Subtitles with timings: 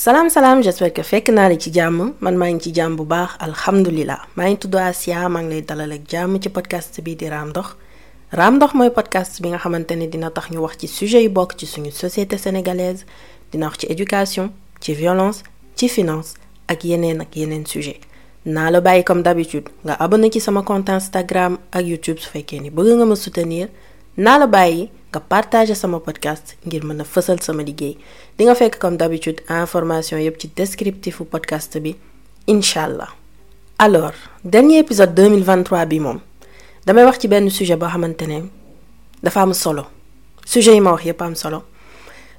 [0.00, 2.14] salaam salaam j'espère que fekk naa la ci jàmm.
[2.24, 3.30] Man maa ngi ci jàmm bu baax
[4.48, 6.08] ngi Asia maa ngi lay dalal ak
[6.40, 7.76] ci podcast bi di Raam Dox.
[8.32, 8.58] Raam
[8.90, 11.28] podcast bi nga xamante dina tax ñu wax ci sujet yu
[11.58, 13.04] ci suñu société sénégalaise
[13.52, 14.50] dina wax ci éducation
[14.80, 15.42] ci violence
[15.76, 16.32] ci finance
[16.66, 18.00] ak yeneen ak yeneen sujet
[18.70, 22.96] la comme d'habitude nga abonné ci sama compte Instagram ak YouTube su fekkee ni bëgg
[22.96, 23.68] nga ma soutenir.
[24.16, 24.38] La
[25.10, 27.96] nga partager sama podcast ngir mën a fësal sama liggéey.
[28.38, 31.96] Di nga fekk comme d'habitude information yépp ci descriptifu podcast bi
[32.46, 33.10] incha allah.
[33.78, 34.12] alors
[34.44, 36.20] dernier épisode 2023 bi moom
[36.86, 38.42] damay wax ci benn sujet boo xamante ne
[39.22, 39.84] dafa am solo.
[40.44, 41.62] Sujet yi ma wax yépp am solo.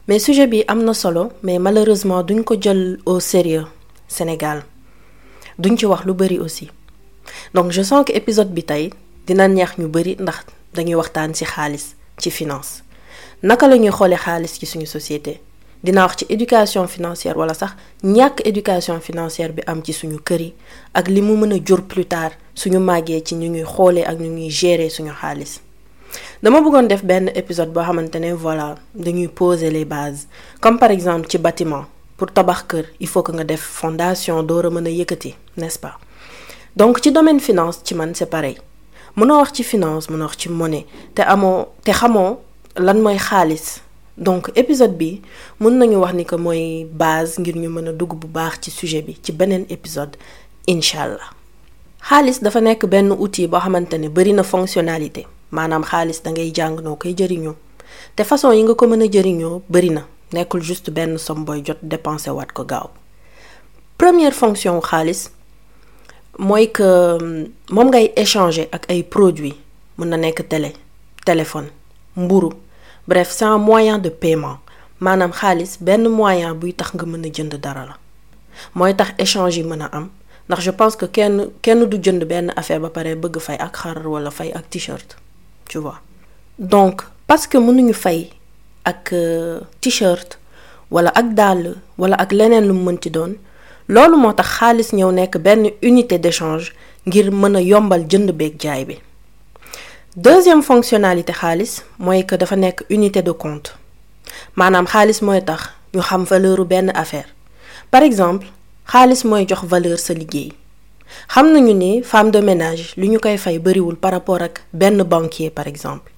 [0.08, 3.66] Mais sujet bi am na solo mais malheureusement duñ ko jël au sérieux
[4.08, 4.64] Sénégal.
[5.60, 6.70] Duñ ci wax lu bari aussi.
[7.54, 8.92] Donc je sens que épisode bi tey
[9.28, 11.96] dina neex ñu bari ndax dañuy waxtaan ci xaalis.
[12.20, 12.84] Ci finance.
[13.44, 15.42] Naka la ñuy xoolee xaalis ci suñu société?
[15.84, 17.72] Dina wax ci éducation financière wala sax
[18.04, 20.54] ñàkk éducation financière bi am ci suñu kër yi
[20.94, 24.20] ak li mu mën a jur plus tard suñu màggee ci ñu ñuy xoolee ak
[24.20, 25.60] ñu ñuy gérer suñu xaalis.
[26.44, 30.28] Dama bëggoon def benn épisode boo xamante ne voilà dañuy poser les bases.
[30.60, 31.86] Comme par exemple ci bâtiment.
[32.18, 35.80] Pour tabax kër il faut que nga def fondation door a mën a yëkkati n'est-ce
[35.80, 35.98] pas?
[36.76, 38.58] Donc ci domaine finance ci man c'est pareil
[39.18, 42.38] mënoo wax ci finance mënoo wax ci monnaie te amoo te xamoo
[42.78, 43.82] lan mooy xaalis
[44.18, 45.22] donc épisode bi
[45.60, 48.72] mën nañu wax ni que mooy base ngir ñu mën a dugg bu baax ci
[48.72, 50.16] sujet bi ci beneen épisode
[50.68, 51.30] incha allah.
[52.10, 56.52] xaalis dafa nekk benn outil boo xamante ne bari na fonctionnalité maanaam xaalis da ngay
[56.54, 57.56] jàng noo koy jëriñoo
[58.16, 61.62] te façon yi nga ko mën a jëriñoo bari na nekkul juste benn somme booy
[61.66, 62.90] jot dépenser waat ko gaaw
[63.98, 65.30] première fonction xaalis.
[66.42, 66.88] Mooy que
[67.70, 69.56] moom ngay échanger ak ay produits.
[69.98, 70.74] Mën na nekk télé
[71.26, 71.68] téléphone
[72.18, 72.50] mburu.
[73.08, 74.58] Bref c'est un moyen de paiement.
[75.00, 77.96] Maanaam xaalis benn moyen buy tax nga mën a jënd dara la.
[78.76, 80.10] Mooy tax échange yi am.
[80.50, 83.78] Ndax je pense que kenn kenn du jënd benn affaire ba pare bëgg fay ak
[83.78, 85.16] xar wala fay ak t-shirt
[85.70, 86.00] tu vois.
[86.60, 88.30] Donc parce que mënuñu fay
[88.84, 89.14] ak
[89.82, 90.40] t-shirt
[90.90, 93.36] wala ak dàll wala ak leneen lu mu mënti doon
[93.88, 96.74] loolu moo tax xaalis ñëw nekk benn unité d'échange
[97.08, 98.98] ngir mën a yombal jënd beeg jaay bi.
[100.16, 103.76] Deuxième fonctionnalité xaalis mooy que dafa nekk unité de compte.
[104.56, 107.28] Maanaam xaalis mooy tax ñu xam valeuru benn affaire.
[107.90, 108.48] Par exemple
[108.92, 110.52] xaalis mooy jox valeur sa liggéey.
[111.34, 115.02] Xam nañu ni femme de ménage lu ñu koy fay bariwul par rapport ak benn
[115.04, 116.12] banquier par exemple.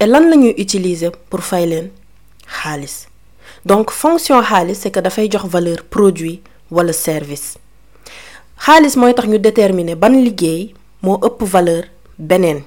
[0.00, 1.90] Et lan la ñuy utiliser pour fay leen?
[2.62, 3.06] Xaalis.
[3.64, 6.40] Donc fonction xaalis c'est que dafay jox valeur produit
[6.70, 7.58] wala service.
[8.58, 11.84] Xaalis mooy tax ñu déterminer ban liggéey moo ëpp valeur
[12.18, 12.62] beneen.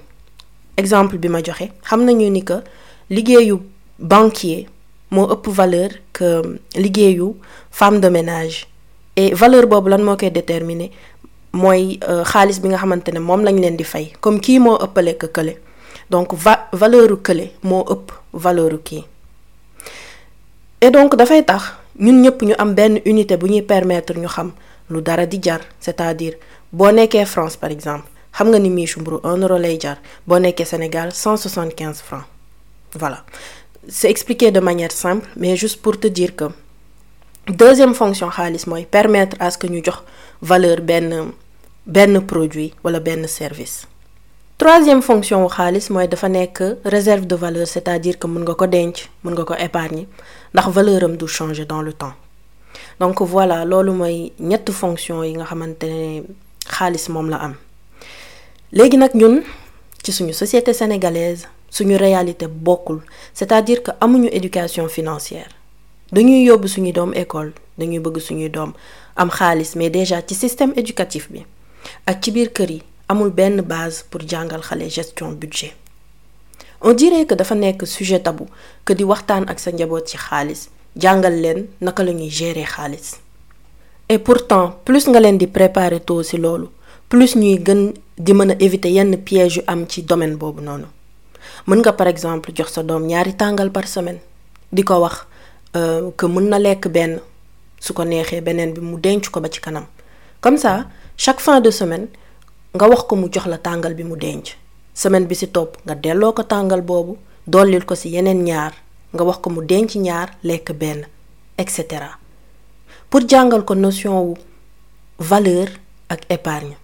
[0.77, 2.61] Exemple bi ma joxe xam nañu ni que
[3.09, 3.59] liggéeyu
[3.99, 4.67] banquier
[5.11, 7.35] moo ëpp valeur que liggéeyu
[7.71, 8.67] femme de ménage.
[9.15, 10.91] Et valeur boobu lan moo koy déterminer?
[11.51, 11.99] Mooy
[12.31, 14.13] xaalis bi nga xamante ne moom lañ leen di fay.
[14.21, 15.57] Comme kii moo ëppale que kële.
[16.09, 19.03] Donc va valeuru kële moo ëpp valeuru kii.
[20.81, 24.51] Et donc dafay tax ñun ñëpp ñu am unité bu ñuy permettre ñu xam
[24.89, 25.23] lu dara
[25.79, 26.35] c'est-à-dire
[26.71, 28.85] boo nekkee France par exemple xam nga ni
[29.23, 29.97] un euro lay jar.
[30.27, 32.25] Boo nekkee Sénégal cent soixante quinze francs.
[32.95, 33.23] Voilà.
[33.87, 36.45] C'est expliqué de manière simple mais juste pour te dire que
[37.47, 39.99] deuxième fonction xaalis mooy permettre à ce que ñu jox
[40.41, 41.31] valeur benn
[41.85, 43.87] benn produit wala benn service.
[44.57, 48.67] Troisième fonction wu xaalis mooy dafa nekk réserve de valeur c'est-à-dire que mën nga ko
[48.67, 49.43] denc nga
[50.53, 52.13] ndax valeur du changer dans le temps.
[52.99, 56.21] Donc voilà loolu mooy ñett fonction yi nga xamante ne
[56.73, 57.55] xaalis moom la am.
[58.71, 59.41] Léegi nag ñun
[60.03, 63.01] ci suñu société sénégalaise suñu réalité bokkul
[63.33, 65.49] c'est-à-dire que amuñu éducation financière.
[66.11, 68.73] Dañuy yóbbu suñuy doom école dañuy bëgg suñuy doom
[69.15, 71.45] am xaalis mais déjà ci système éducatif bi
[72.09, 75.73] ak ci biir kër yi amul benn base pour jàngal xale gestion budget
[76.81, 78.47] on dirait que dafa nekk sujet tabou
[78.85, 80.69] que di waxtaan ak sa njaboot ci xaalis.
[80.97, 82.65] Jàngal leen naka gérer
[84.09, 86.67] et pourtant plus nga leen di préparer tôt ci loolu
[87.07, 90.85] plus ñuy gën di mën éviter yenn pièges yu am ci domaine boobu noonu.
[91.67, 94.19] Mën nga par exemple jox sa doom ñaari tàngal par semaine.
[94.71, 95.25] Di ko wax
[96.17, 97.19] que mën na lekk benn
[97.79, 99.85] su ko neexee beneen bi mu denc ko ba ci kanam.
[100.41, 100.85] Comme ça
[101.17, 102.07] chaque fin de semaine
[102.73, 103.57] nga wax ko mu jox la
[103.93, 104.57] bi mu denc
[105.01, 107.15] semaine bi ci topp nga delloo ko tàngal boobu
[107.47, 108.73] dollil ko ci yeneen ñaar
[109.15, 109.49] nga wax ko
[113.09, 114.33] pour jàngal ko notion wu
[115.17, 115.67] valeur
[116.09, 116.75] ak épargne.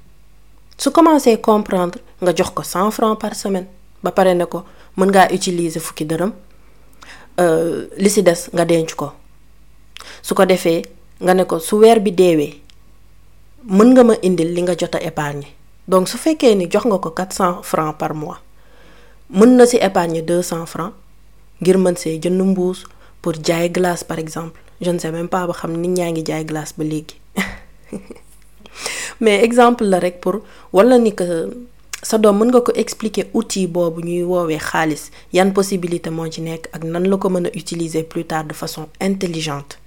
[0.77, 3.67] Su commencé comprendre nga jox ko cent francs par semaine
[4.03, 4.63] ba pare ne ko
[4.97, 6.31] mën ngaa utiliser fukki dërëm
[7.97, 9.11] li ci des nga denc ko.
[10.21, 10.81] Su ko defee
[11.19, 11.59] nga ne ko
[15.87, 18.39] donc su fekkee ni jox nga ko 400 francs par mois
[19.29, 20.93] mën na épargner 200 francs
[21.61, 22.83] ngir mën see jënd mbuus
[23.21, 24.59] pour jaay glace par exemple.
[24.81, 26.83] Je ne sais même pas ba xam nit ñaa ngi jaay glace ba
[29.21, 30.41] mais exemple la rek pour
[30.73, 31.49] wala ni que
[32.03, 35.11] sa doom mën nga ko expliquer outil boobu ñuy woowee xaalis
[35.53, 39.79] possibilité moo ci nekk ak nan la utiliser plus tard de façon intelligente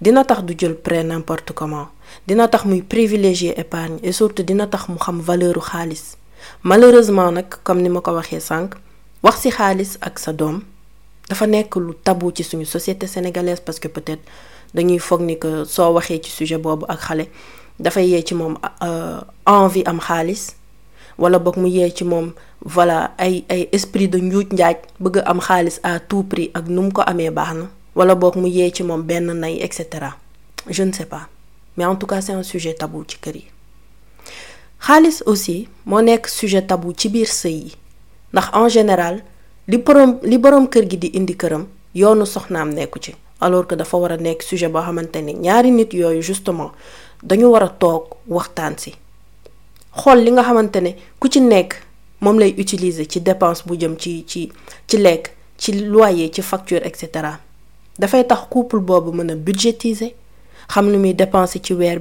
[0.00, 1.88] dina tax du jël prêt n'importe comment.
[2.26, 6.16] Dina tax muy privilégier épargne et surtout dina tax mu xam valeuru xaalis.
[6.62, 8.74] Malheureusement nag comme ni ma ko waxee sànq
[9.22, 10.62] wax ci xaalis ak sa doom
[11.28, 14.22] dafa nekk lu tabou ci suñu société sénégalaise parce que peut-être
[14.74, 17.26] dañuy foog ni que soo waxee ci sujet boobu ak xale
[17.78, 18.56] dafay yee ci moom
[19.46, 20.56] envie am xaalis
[21.18, 22.32] wala boog mu yee ci moom
[22.64, 26.80] voilà ay ay esprit de njuuj njaaj bëgg am xaalis à tout prix ak nu
[26.82, 29.58] mu ko amee baax na wala boog mu yee ci moom benn nay
[30.68, 31.28] je ne sais pas.
[31.76, 33.36] Mais en tout cas c'est un sujet tabou ci kër
[35.26, 37.28] aussi moo sujet tabou ci biir
[38.52, 39.22] en général
[39.68, 43.14] li borom li borom kër gi di indi këram yoonu soxnaam nekku ci.
[43.40, 46.72] Alors que dafa war a sujet boo xamante ni ñaari nit justement
[47.22, 48.94] dañu war a toog waxtaan si.
[49.96, 51.74] Xool li nga xamante ne ku ci nekk
[52.20, 54.50] moom lay utiliser dépense bu jëm ci ci
[54.86, 55.32] ci lekk
[55.72, 57.49] loyer ci facture et
[58.00, 60.14] dafay tax couple boobu mën a budgétiser
[60.72, 61.60] xam li muy dépenser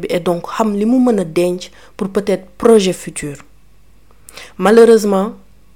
[0.10, 1.00] et donc xam li mu
[1.98, 3.36] pour peut-être projet futur.
[4.58, 5.34] Malheureusement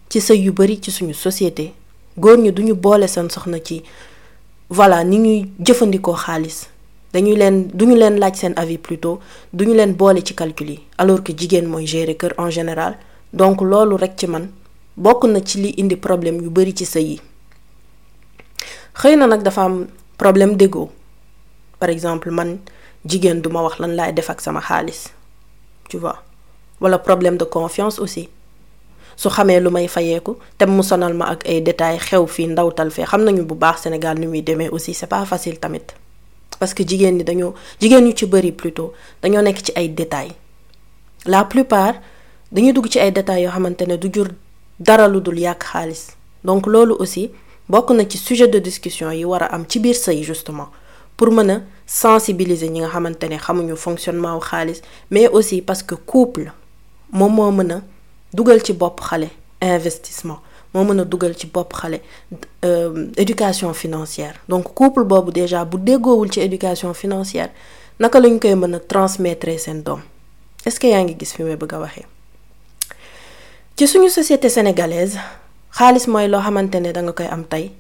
[0.10, 1.74] ci sëy yu bari ci société
[2.18, 3.84] góor ñi duñu boole seen soxna ci
[4.70, 6.70] voilà ni ñuy jëfandikoo xaalis.
[7.14, 9.20] Dañuy leen duñu leen laaj seen avis plutôt
[9.54, 12.98] duñu leen boole ci calcul yi alors que jigéen mooy gérer en général.
[13.34, 14.48] Donc loolu rek ci man
[14.96, 16.40] bokk na ci li indi problème
[20.18, 20.92] problème d'ego.
[21.80, 22.60] Par exemple man
[23.06, 25.10] jigéen duma wax lan laay def ak sama xaalis
[25.90, 26.24] tu vois.
[26.80, 28.30] Wala problème de confiance aussi.
[29.16, 32.90] Su xamee lu may fayeeku te mu sonal ma ak ay détails xew fii ndawtal
[32.92, 35.86] fee xam nañu bu baax Sénégal ni muy demee aussi c'est pas facile tamit.
[36.60, 40.34] Parce que jigéen ñi dañoo jigéen ñu ci bari plutôt dañoo nekk ci ay détails.
[41.26, 41.96] La plupart
[42.52, 44.28] dañuy dugg ci ay détails yoo xamante ne du jur
[44.80, 45.20] dara lu
[46.44, 47.32] donc loolu aussi
[47.70, 50.68] bokk na ci sujet de discussion yi war a am ci biir sëy justement.
[51.18, 54.82] Pour mën a sensibiliser ñi nga xamante ne xamuñu fonctionnement wu xaalis
[55.12, 56.52] mais aussi parce que couple
[57.12, 57.82] moom moo mën a
[58.34, 59.30] dugal ci bopp xale
[59.62, 60.40] investissement
[60.74, 62.00] moo mën a dugal ci bopp xale
[63.18, 64.34] éducation financière.
[64.50, 67.50] Donc couple boobu déjà bu déggoowul ci éducation financière
[68.00, 70.02] naka lañ koy mën a transmettre seen doom?
[70.66, 72.06] Est-ce que yaa ngi gis fi may bëgg a waxee?
[73.78, 75.20] Ci suñu société sénégalaise
[75.78, 77.72] xaalis mooy loo xamante ne danga koy am tey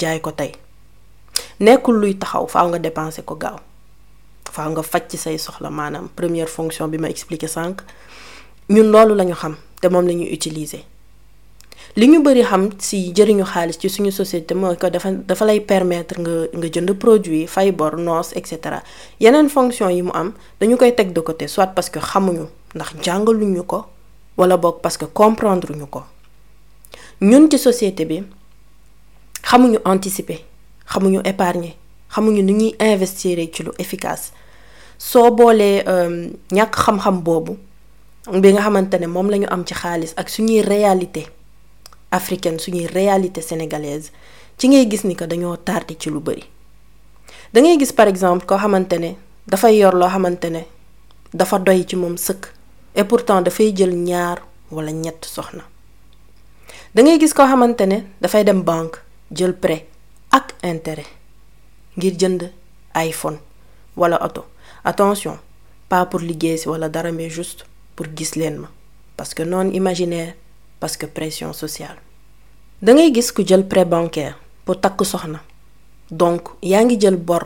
[0.00, 0.52] jaay ko tey.
[1.60, 3.24] Nekkul luy taxaw faaw nga dépenser
[4.72, 4.82] nga
[6.16, 7.82] première fonction bi ma expliqué sànq.
[8.68, 10.84] Ñun loolu lañu xam te moom la utiliser.
[11.96, 12.22] Li ñu
[12.78, 17.70] ci jëriñu xaalis ci société mooy ko dafa dafa permettre nga nga jënd produit fay
[17.72, 18.44] bor noos et
[19.50, 23.84] fonction yi am dañu koy teg de soit parce que xamuñu ndax jàngaluñu ko
[24.38, 26.02] wala boog parce que comprendre ñu ko
[27.30, 28.18] ñun ci société bi
[29.48, 30.40] xamuñu anticiper
[30.92, 31.74] xamuñu épargner
[32.14, 34.32] xamuñu ni ñuy investir ci lu efficace.
[34.98, 35.82] Soo boolee
[36.56, 37.56] ñàkk xam-xam boobu
[38.42, 41.26] bi nga xamante ne moom la ñu am ci xaalis ak suñuy réalité
[42.10, 44.10] africaine suñuy réalité sénégalaise
[44.58, 46.44] ci ngay gis ni que dañoo tardé ci lu bari.
[47.52, 49.10] Da ngay gis par exemple koo xamante ne
[49.46, 50.62] dafay yor loo xamante ne
[51.34, 52.46] dafa doy ci moom sëkk
[52.94, 54.38] et pourtant dafay jël ñaar
[54.70, 55.62] wala ñett soxna
[56.94, 58.98] da ngay gis koo xamante ne dafay dem banque
[59.34, 59.86] jël prêt
[60.30, 61.08] ak intérêt
[61.96, 62.14] ngir
[62.94, 63.38] iPhone
[63.96, 64.16] wala
[64.84, 65.38] attention
[65.88, 67.64] pas pour liggéey si wala dara mais juste
[67.96, 68.32] pour gis
[69.16, 70.34] parce que non imaginaire
[70.80, 71.98] parce que pression sociale.
[72.82, 75.40] Da ngay gis ku jël prêt bancaire pour takk soxna.
[76.10, 77.44] Donc yaa ngi jël bor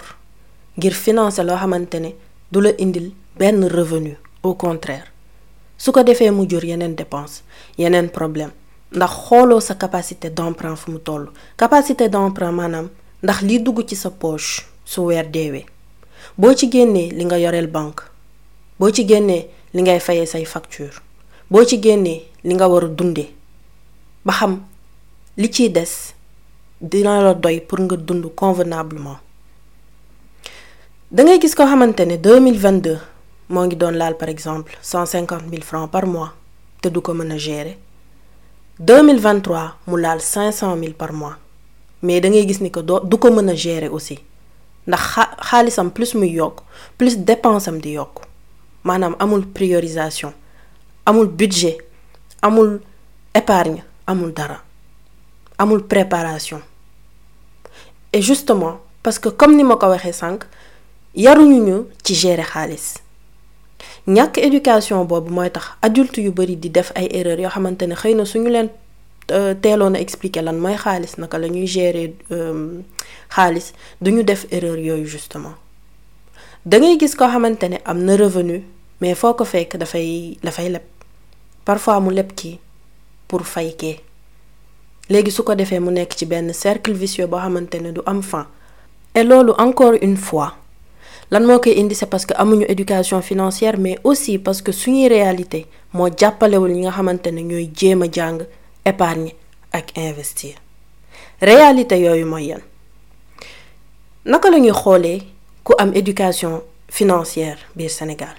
[0.78, 2.10] ngir financer loo xamante ne
[2.50, 4.16] du la indil benn revenu.
[4.42, 5.12] Au contraire
[5.78, 7.42] su ko defee mu jur yeneen dépense
[7.78, 8.52] yeneen problème
[8.92, 11.30] ndax xooloo sa capacité d'emprunt fu mu toll.
[11.56, 12.88] Capacité d'emprunt maanaam
[13.22, 15.66] ndax liy dugg ci sa poche su weer deewee.
[16.38, 18.02] Boo ci génnee li nga yoreel banque
[18.78, 20.92] boo ci génnee li ngay fayee say facture
[21.50, 23.30] boo ci génnee li nga war a dundee
[24.24, 24.60] ba xam
[25.36, 26.12] li ciy des
[26.80, 29.18] dina la doy pour nga dund convenablement.
[31.10, 32.98] Dangay gis koo xamante ne 2022
[33.48, 36.32] moo ngi doon laal par exemple 150 000 francs par mois
[36.82, 37.78] te du ko mën a gérer
[38.78, 41.36] 2023 mu laal 500 000 par mois.
[42.02, 44.18] Mais da ngay gis ni que doo du ko mën a gérer aussi.
[44.86, 46.60] Ndax xa xaalisam plus muy yokk
[46.98, 48.20] plus dépense am di yokk.
[48.84, 50.32] Maanaam amul priorisation
[51.06, 51.78] amul budget
[52.42, 52.80] amul
[53.34, 54.60] épargne amul dara.
[55.58, 56.60] Amul préparation.
[58.12, 60.44] Et justement parce que comme ni ma ko waxee sànq
[61.14, 62.98] yaruñu ñu ci gérer xaalis
[64.06, 68.14] ñàkk éducation boobu mooy tax adulte yu di def ay erreurs yoo xamante ne xëy
[68.14, 68.68] na suñu leen
[69.62, 71.16] teeloon a expliquer lan mooy xaalis
[71.66, 72.12] gérer
[74.00, 75.54] duñu def erreur yooyu justement.
[76.64, 78.62] Da ngay gis koo xamante ne am na revenu
[79.00, 80.82] mais foo ko fekk dafay dafay leb.
[81.64, 82.30] Parfois mu leb
[83.28, 83.98] pour fay kee.
[85.10, 85.80] Léegi su ko defee
[86.52, 88.00] cercle vicieux boo xamante du
[89.14, 90.54] et loolu encore une fois
[91.30, 95.08] lan moo koy indi c'est parce que amuñu éducation financière mais aussi parce que suñuy
[95.08, 98.46] réalité moo jàppalewul ñi nga xamante ne ñooy jéem a jàng
[98.84, 99.32] épargne
[99.72, 100.54] ak investir.
[101.40, 102.60] Réalité yooyu mooy yan.
[104.24, 105.22] Naka la ñuy xoolee
[105.64, 108.36] ku am éducation financière biir Sénégal?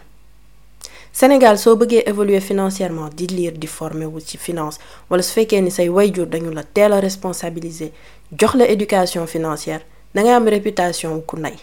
[1.14, 4.78] Sénégal soo bëggee évoluer financièrement di lire di former wu ci finance
[5.10, 7.92] wala su fekkee ni say wayjur dañu la teel a responsabiliser
[8.40, 9.82] jox la éducation financière
[10.14, 11.56] dangay am réputation ku nay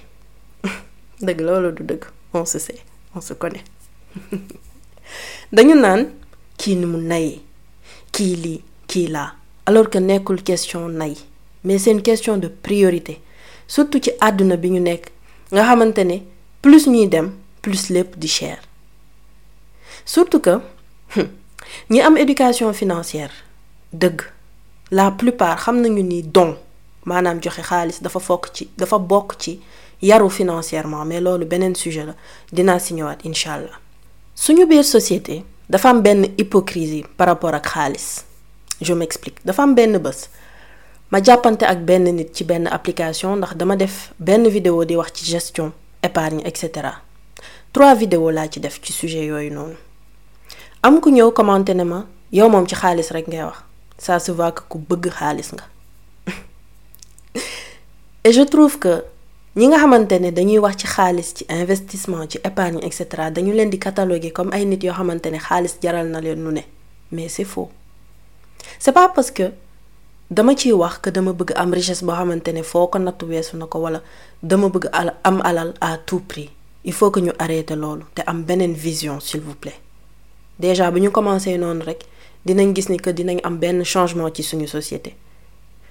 [1.20, 1.40] dëgg
[1.86, 1.98] du
[2.32, 2.78] on se sait
[3.14, 3.64] on se connaît.
[5.52, 6.08] Dañu naan
[6.58, 7.40] kii ni mu nayee
[8.12, 9.34] kii lii kii laa.
[9.66, 11.14] Alors que nekkul question nay
[11.64, 13.20] mais c'est une question de priorité.
[13.66, 15.10] Surtout ci àdduna bi ñu nekk
[15.52, 16.18] nga xamante ne
[16.62, 17.30] plus ñuy dem
[17.62, 18.58] plus lépp di cher.
[20.04, 20.58] Surtout que
[21.90, 23.30] ñi am éducation financière
[23.92, 24.20] dëgg
[24.90, 26.56] la plupart xam nañu ni don
[27.04, 29.60] maanaam joxe xaalis dafa fokk ci dafa bokk ci
[30.02, 32.14] yaru financièrement mais loolu beneen sujet la
[32.52, 33.78] dinaa si ñëwaat incha allah.
[34.34, 38.24] Suñu biir société dafa am benn hypocrisie par rapport ak xaalis.
[38.80, 40.28] Je m'explique dafa am benn bés
[41.10, 45.12] ma jàppante ak benn nit ci benn application ndax dama def benn vidéo di wax
[45.14, 46.94] ci gestion épargne et cetera.
[47.72, 49.76] Trois vidéos laa ci def ci sujet yooyu noonu.
[50.82, 53.58] Am ku ñëw commenté ne ma yow moom ci xaalis rek ngay wax.
[53.98, 55.64] Ça se voit que ku bëgg xaalis nga
[58.24, 59.02] et je trouve que
[59.56, 62.38] ñi nga xamante ne dañuy wax ci xaalis ci investissement ci
[64.32, 65.28] comme ay nit yoo xamante
[67.12, 67.70] mais c'est faux.
[68.78, 69.52] C'est pas parce que
[70.30, 72.98] dama ciy wax que dama bëgg am richesse boo xamante ne foo ko
[75.80, 76.50] à tout prix.
[76.86, 79.78] Il faut que ñu arrêter loolu te am beneen vision s'il vous plaît.
[80.58, 82.04] Déjà bu ñu commencé noonu rek
[82.44, 83.10] dinañ gis ni que
[83.84, 84.28] changement
[84.66, 85.14] société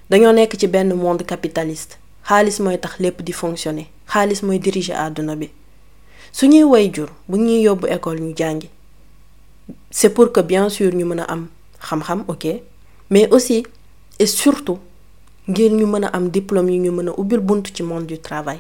[0.10, 1.95] dañoo nekk ci benn monde capitaliste.
[2.27, 3.88] Xaalis mooy tax lépp di fonctionner.
[4.07, 5.50] Xaalis mooy diriger àdduna bi.
[6.31, 8.69] Suñuy waajur bu ñuy yóbbu école ñu jàngi.
[9.91, 11.48] C'est pour que bien sûr ñu mën a am
[11.81, 12.45] xam-xam ok.
[13.10, 13.65] Mais aussi
[14.19, 14.79] et surtout
[15.48, 18.17] ngir ñu mën a am diplôme yi ñu mën a ubbil bunt ci monde du
[18.19, 18.60] travail.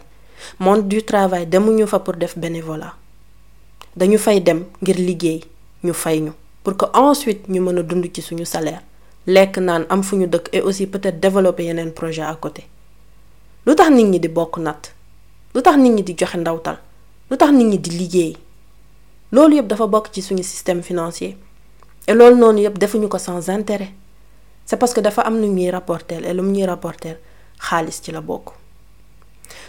[0.59, 2.93] Monde du travail demuñu fa pour def bénévolat.
[3.95, 5.41] Dañu fay dem ngir liggéey
[5.83, 6.31] ñu fay ñu.
[6.63, 8.81] Pour que ensuite ñu mën a dund ci suñu salaire
[9.27, 12.65] lekk naan am fu ñu dëkk et aussi peut-être développer yeneen projet à côté.
[13.65, 14.93] Lu tax nit ñi di bokk natt?
[15.55, 16.77] Lu tax nit ñi di joxe ndawtal?
[17.29, 18.37] Lu tax nit ñi di liggéey?
[19.31, 21.37] Loolu yëpp dafa bokk ci suñu système financier.
[22.07, 23.91] Et loolu noonu yëpp defuñu ko sans intérêt.
[24.65, 27.17] C'est parce que dafa am lu ñuy rapporter et lu ñuy rapporter
[27.59, 28.49] xaalis ci la bokk.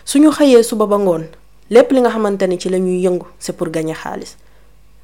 [0.05, 1.27] Suñu xëyee suba ba ngoon
[1.71, 4.37] lépp li nga xamante ni ci la ñuy yëngu c'est pour gagner xaalis.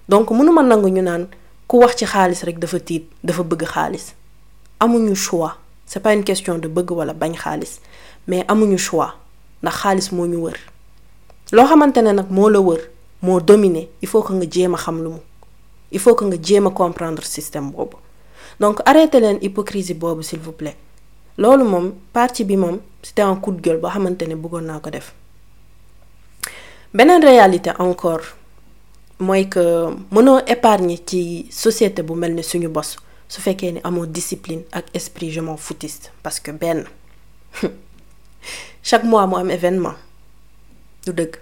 [0.09, 1.29] Donc mënuma nangu ñu naan
[1.69, 4.15] ku wax ci xaalis rek dafa tiit dafa bëgg xaalis
[4.81, 5.57] amuñu choix.
[5.87, 7.81] C'est pas une question de bëgg wala bañ xaalis
[8.27, 9.15] mais amuñu choix.
[9.63, 10.57] Ndax xaalis moo ñu wër.
[11.53, 12.81] Loo xamante nag moo la wër
[13.23, 15.21] moo dominer il faut que nga jéem a xam lu mu.
[15.93, 17.97] Il faut que nga jéem a comprendre système boobu.
[18.59, 20.77] Donc arrêtez leen hypocrisie boobu s'il vous plaît.
[21.39, 24.81] Loolu moom partie bi moom c'était un coup de gueule boo xamante ne bëggoon naa
[24.81, 25.13] ko def.
[26.95, 28.21] Beneen réalité encore
[29.19, 32.69] mooy que mënoo épargner ci société bu mel ni suñu
[33.31, 36.11] su fekkee ni amoo discipline ak esprit je m'en foutiste.
[36.23, 36.85] Parce que benn
[38.83, 39.95] chaque mois mu am événement.
[41.07, 41.37] Du dëgg.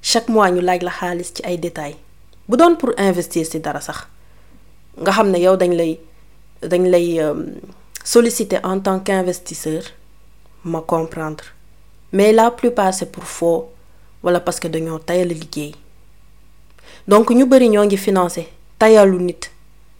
[0.00, 1.96] Chaque mois ñu laaj la xaalis ci ay détails.
[2.48, 4.06] Bu doon pour investir ci dara sax
[5.00, 7.20] nga xam ne yow lay
[8.04, 9.82] solliciter en tant qu'investisseur
[10.64, 11.44] ma comprendre.
[12.12, 13.68] Mais la plupart c'est pour faux
[14.22, 15.74] wala parce que dañoo tayal liggéey.
[17.06, 18.48] Donc ñu bari ñoo ngi financer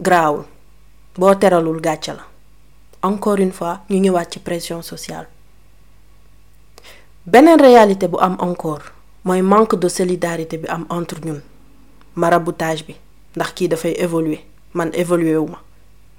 [0.00, 0.44] garaawul
[1.16, 2.24] boo teralul gàcce la.
[3.02, 5.26] Encore une fois ñu ñëwaat ci pression sociale.
[7.26, 8.82] Beneen réalité bu am encore
[9.24, 11.40] mooy manque de solidarité bi am entre ñun.
[12.16, 12.96] Maraboutage bi
[13.36, 14.40] ndax kii dafay évoluer.
[14.74, 15.58] Man évoluer wu ma.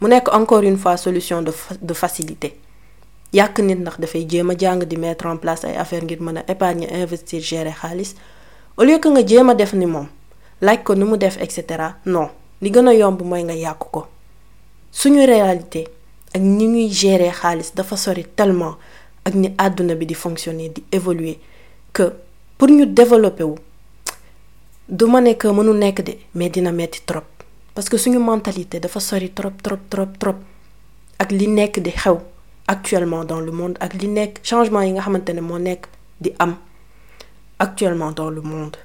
[0.01, 2.57] Mu nekk encore une fois solution de de facilité.
[3.33, 6.37] Yàq nit ndax dafay jéem a jàng di mettre en place ay affaire ngir mën
[6.37, 8.15] a épargner investir gérer xaalis.
[8.77, 10.07] Au lieu que nga jéem a def ni moom
[10.61, 12.29] laaj ko nu mu def et cetera non
[12.61, 14.07] li gën a yomb mooy nga yàq ko.
[14.91, 15.87] Suñu réalité
[16.33, 18.77] ak ni ñuy gérer xaalis dafa sori tellement
[19.25, 21.37] ak ni àdduna bi di fonctionner di évoluer
[21.93, 22.13] que
[22.57, 23.55] pour ñu développer wu
[24.87, 27.23] du ma ne que mënu nekk de mais dina metti trop.
[27.75, 30.35] Parce que suñu mentalité dafa sori trop trop trop trop
[31.19, 32.17] ak li nekk di xew
[32.67, 35.87] actuellement dans le monde ak li nekk changement yi nga xamante ne moo nekk
[36.19, 36.57] di am
[37.59, 38.77] actuellement dans le monde.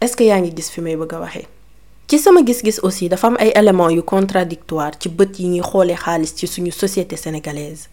[0.00, 1.46] Est-ce que yaa ngi gis fi may bëgg a waxee?
[2.10, 5.94] Ci sama gis-gis aussi dafa am ay éléments yu contradictoire ci bët yi ñuy xoolee
[5.96, 7.86] xaalis ci suñu société sénégalaise.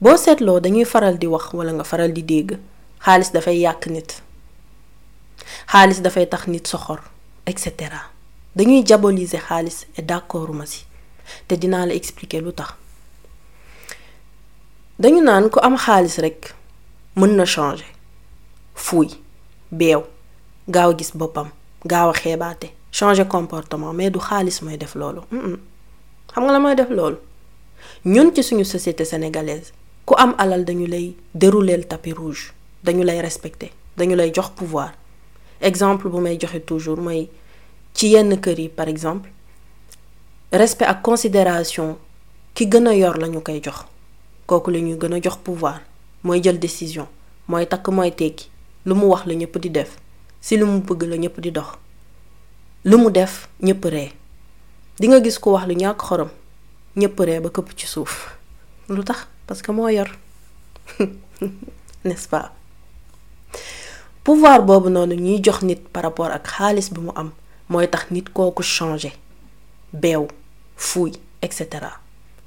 [0.00, 2.56] Boo seetloo dañuy faral di wax wala nga faral di dégg
[3.04, 4.22] xaalis dafay yàq nit
[5.70, 7.00] xaalis dafay tax nit soxor
[7.46, 7.56] et
[8.56, 10.86] dañuy diaboliser xaalis et d'accord ma si
[11.46, 12.70] te dinaa la expliquer lu tax.
[14.98, 16.54] Dañu naan ku am xaalis rekk
[17.16, 17.84] mën na changer.
[18.74, 19.08] Fuuy
[19.70, 20.04] beew
[20.70, 21.50] gaaw gis boppam
[21.84, 25.20] gaaw a xeebaate changer comportement mais du xaalis mooy def loolu.
[26.32, 27.16] Xam nga la mooy def loolu?
[28.04, 29.72] Ñun ci suñu société sénégalaise
[30.06, 32.52] ku am alal dañu lay dérouler tapis rouge
[32.84, 34.92] dañu lay respecter dañu lay jox pouvoir.
[35.60, 37.28] Exemple bu may joxe toujours mooy
[37.94, 39.28] ci yenn kër yi par exemple
[40.52, 41.96] respect ak considération
[42.54, 43.84] ki gën yor lañu koy jox.
[44.48, 45.80] Kooku la ñuy gën a jox pouvoir.
[46.24, 47.06] Mooy jël décision.
[47.48, 48.48] Mooy takk mooy tekki.
[48.86, 49.98] Lu mu wax la ñëpp di def.
[50.40, 51.66] Si lu mu bëgg la ñëpp di dox
[52.84, 54.12] lu mu def ñëpp ree.
[54.98, 56.28] Di nga gis ku wax lu ñàkk xorom
[56.96, 58.34] ñëpp ree ba këpp ci suuf.
[59.46, 60.08] Parce que moo yor.
[62.04, 62.52] N'est-ce pas?
[64.24, 64.60] Pouvoir
[65.62, 67.30] nit par rapport ak xaalis bi mu am
[67.68, 69.12] mooy tax nit kooku changer.
[69.92, 70.28] Beew
[70.76, 71.12] fuuy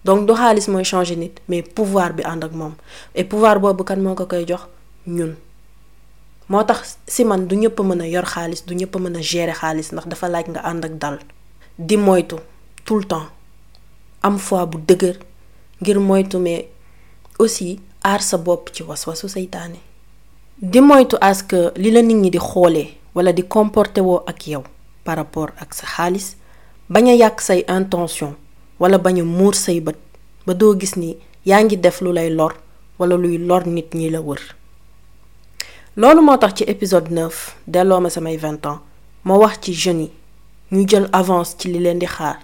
[0.04, 2.74] donc du xaalis mooy changer nit mais pouvoir bi ànd ak moom.
[3.16, 4.62] Et pouvoir boobu kan moo ko koy jox?
[5.08, 5.36] Ñun
[6.52, 9.56] moo tax si man du ñëpp mën a yor xaalis du ñëpp mën a gérer
[9.62, 11.18] xaalis ndax dafa laaj nga ànd ak dal.
[11.88, 12.36] Di moytu
[12.86, 13.28] tout le temps
[14.28, 15.16] am foi bu dëgër
[15.82, 16.68] ngir moytu mais
[17.40, 19.80] aussi aar sa bopp ci was-wasu seytaane.
[20.62, 24.48] Di moytu à que li la nit ñi di xoolee wala di comporter woo ak
[24.48, 24.64] yow
[25.06, 26.36] par rapport ak sa xaalis
[26.90, 28.34] bañ a yàq say intention
[28.80, 29.98] wala bañ a muur say bët
[30.46, 32.54] ba doo gis ni yaa ngi def lor
[33.00, 33.90] lor nit
[36.02, 38.80] loolu moo tax épisode 9 delloo ma samay 20 ans
[39.24, 40.10] ma wax ci jeunes
[40.72, 42.40] yi ñu jël avance ci li leen di xaar.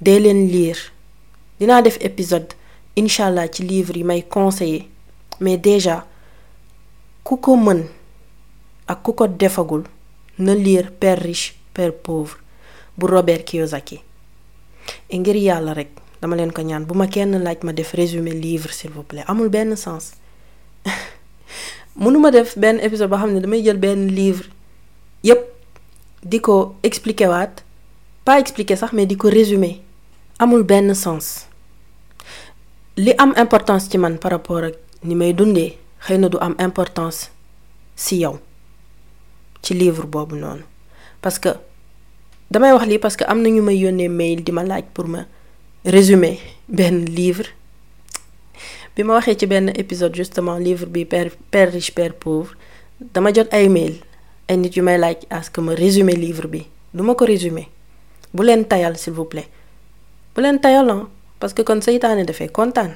[0.00, 0.80] Dee leen lire.
[1.58, 2.54] Dinaa def épisode
[2.96, 4.88] incha allah ci livre yi may conseiller.
[5.40, 6.06] Mais déjà
[7.24, 7.82] ku ko mën
[8.86, 9.82] ak ku ko defagul
[10.38, 12.36] na lire Père riche Père pauvre
[12.96, 14.00] bu Robert Kiyosaki.
[15.10, 18.30] Et ngir yàlla rek dama leen ko ñaan bu ma kenn laaj ma def résumé
[18.30, 19.24] livre s'il vous plaît.
[19.26, 20.12] Amul benn sens
[21.96, 24.44] mënuma def benn épisode boo xam ne damay jël benn livre
[25.22, 25.42] yépp
[26.24, 27.62] di ko expliquer waat
[28.24, 29.80] pas expliquer sax mais di ko résumer.
[30.38, 31.46] Amul benn sens.
[32.96, 34.74] Li am importance ci man par rapport ak
[35.04, 37.30] ni may dundee xëy na du am importance
[37.94, 38.38] si yow
[39.62, 40.62] ci livre boobu noonu.
[41.22, 41.50] Parce que
[42.50, 45.06] damay wax lii parce que am na ñu may yónnee mail di ma laaj pour
[45.06, 45.24] ma
[45.84, 47.46] résumer benn livre
[48.96, 50.86] bi ma waxee ci épisode justement livre
[51.50, 52.54] père riche père pauvre
[53.00, 53.94] dama jot ay mail
[54.48, 54.98] ay nit yu may
[55.30, 56.66] à que ma résumer livre bi.
[56.94, 57.68] Du ma résumer.
[58.34, 59.48] Bu leen tayal s'il vous plaît.
[60.34, 61.06] Bu leen tayal
[61.40, 62.92] parce que kon seytaane dafay kontaan.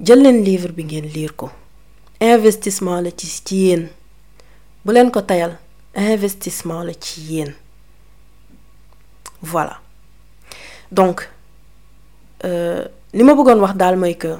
[0.00, 1.32] Jël leen livre bi lire
[2.20, 3.88] investissement la ci ci yéen.
[4.84, 5.10] Bu leen
[5.94, 7.52] investissement la ci yéen.
[9.40, 9.80] Voilà.
[10.90, 11.28] Donc
[12.42, 14.34] li ma bëggoon wax daal mooy que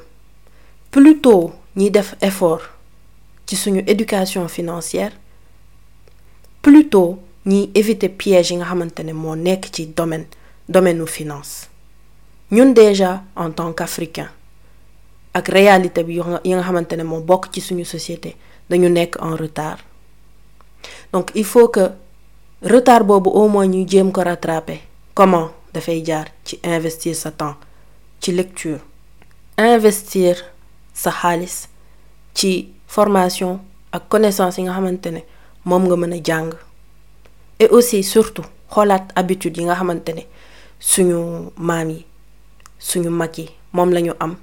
[0.95, 2.63] plutôt ñiy def effort
[3.47, 5.11] ci suñu éducation financière
[6.63, 10.27] plutôt ñiy éviter piège yi nga xamante ne moo nekk ci domaine
[10.69, 11.67] domaine u finance.
[12.53, 14.29] Ñun déjà en tant qu'africain
[15.35, 18.37] ak réalité bi yi nga xamante ne moo ci suñu société
[18.71, 19.79] dañu nekk en retard.
[21.13, 21.91] Donc il faut que
[22.63, 24.79] retard boobu au moins ñuy jéem ko rattraper.
[25.13, 27.57] Comment dafay jaar ci investir sa temps
[28.21, 28.79] ci lecture.
[29.59, 30.54] Investir
[30.95, 31.69] sa xaalis
[32.35, 33.61] ci formation
[33.93, 35.21] ak connaissance yi nga xamante ne
[35.67, 36.57] nga
[37.59, 40.23] et aussi surtout xoolaat habitude yi nga xamante ne
[40.81, 42.07] suñu maam yi
[42.79, 43.11] suñu
[44.21, 44.37] am.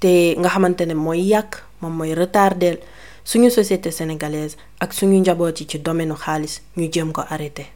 [0.00, 2.78] Te nga xamante ne mooy yàq moom mooy retardeel
[3.24, 7.66] suñu société sénégalaise ak suñu njaboot yi ci domaine xaalis ñu ko arrêter.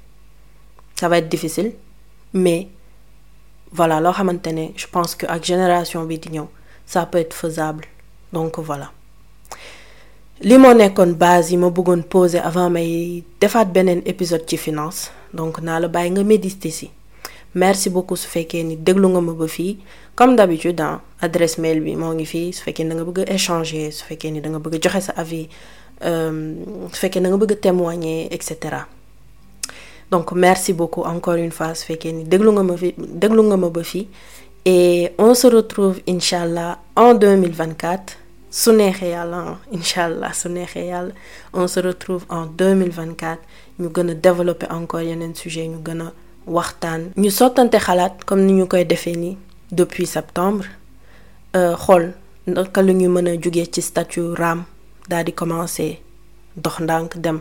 [0.98, 1.72] Ça va être difficile
[2.34, 2.68] mais
[3.72, 6.20] voilà loo xamante ne je pense que ak génération bi
[6.90, 7.84] ça peut être faisable.
[8.32, 8.90] Donc voilà.
[10.42, 10.56] Li
[11.14, 15.10] base yi ma bëggoon poser avant may defaat beneen épisode ci finance.
[15.32, 16.90] Donc naa la bàyyi
[17.54, 18.76] merci beaucoup su fekkee ni
[20.16, 22.54] comme d'habitude ah adresse mail bi moo ngi fii.
[22.66, 24.42] A échanger su fekkee
[25.00, 25.48] sa avis
[26.00, 28.86] bëgg a témoigner et cetera.
[30.10, 31.74] Donc merci beaucoup encore une fois.
[31.74, 32.24] Su fekkee ni
[34.64, 38.16] et on se retrouve incha allah en 2024
[38.50, 41.12] su neexee yàlla incha allah su neexee yàlla
[41.52, 43.38] on se retrouve en 2024
[43.80, 46.12] ñu gën a développer encore yeneen sujet ñu gën a
[46.46, 47.12] waxtaan.
[47.16, 49.36] Ñu sottante xalaat comme ni ñu koy defee
[49.72, 50.66] depuis septembre.
[51.54, 52.12] Xool
[52.46, 54.64] naka la ñu mën a jugee ci statut RAM
[55.08, 55.32] daal di
[56.80, 57.40] ndànk dem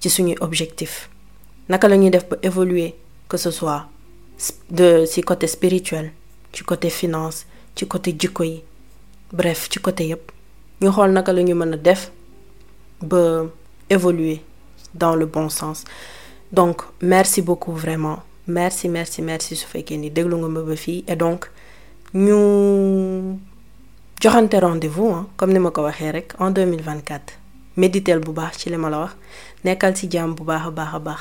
[0.00, 0.08] ci
[0.40, 1.08] objectif.
[1.68, 2.94] Naka la def ba évoluer
[3.28, 3.86] que ce soit
[4.70, 6.12] de ci côté spirituel
[6.52, 8.62] ci côté finance ci côté jikko yi
[9.32, 10.30] bref ci côté yépp.
[10.82, 12.10] Ñu xool naka la ñu mën a def
[13.02, 13.44] ba
[13.88, 14.42] évoluer
[14.94, 15.84] dans le bon sens.
[16.52, 18.18] Donc merci beaucoup vraiment.
[18.46, 21.04] Merci merci merci su fekkee ni déglu nga ma ba fii.
[21.06, 21.50] Et donc
[22.14, 23.36] ñu
[24.20, 27.34] joxante rendez-vous comme ni ma ko waxee rek en 2024
[27.76, 29.12] méditel bu baax ci li ma la wax.
[29.64, 31.20] Nekkal ci jàmm bu baax a baax a baax